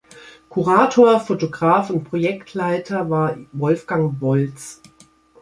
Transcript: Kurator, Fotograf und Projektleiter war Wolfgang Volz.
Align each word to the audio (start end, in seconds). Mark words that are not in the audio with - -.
Kurator, 0.49 1.19
Fotograf 1.19 1.91
und 1.91 2.05
Projektleiter 2.05 3.11
war 3.11 3.37
Wolfgang 3.51 4.19
Volz. 4.19 4.81